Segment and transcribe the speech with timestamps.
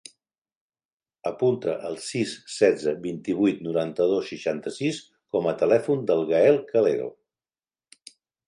[1.31, 5.03] Apunta el sis, setze, vint-i-vuit, noranta-dos, seixanta-sis
[5.37, 7.11] com a telèfon del Gaël Calero.